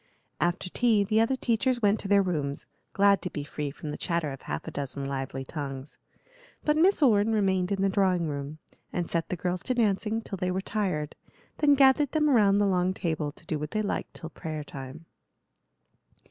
[0.39, 3.99] After tea the other teachers went to their rooms, glad to be free from the
[3.99, 5.99] chatter of half a dozen lively tongues;
[6.65, 8.57] but Miss Orne remained in the drawing room,
[8.91, 11.13] and set the girls to dancing till they were tired,
[11.59, 15.05] then gathered them round the long table to do what they liked till prayer time.